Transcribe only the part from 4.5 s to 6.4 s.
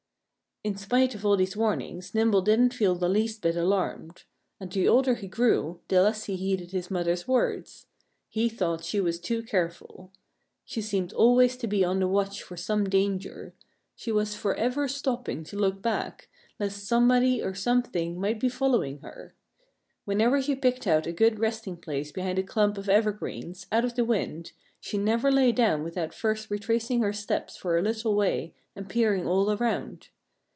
And the older he grew the less he